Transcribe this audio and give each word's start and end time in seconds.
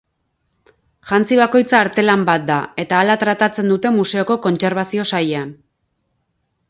Jantzi 1.09 1.35
bakoitza 1.39 1.77
artelan 1.87 2.23
bat 2.29 2.47
da, 2.47 2.57
eta 2.85 3.01
hala 3.03 3.17
tratatzen 3.25 3.69
dute 3.75 3.93
museoko 3.99 4.39
kontserbazio 4.47 5.07
sailean. 5.15 5.55